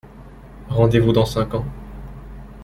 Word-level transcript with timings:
Rendez-vous 0.69 1.11
dans 1.13 1.27
cinq 1.27 1.53
ans. 1.53 1.65